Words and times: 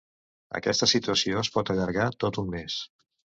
Aquesta 0.59 0.87
situació 0.93 1.43
es 1.43 1.51
pot 1.57 1.71
allargar 1.75 2.09
tot 2.25 2.43
un 2.45 2.53
mes. 2.57 2.79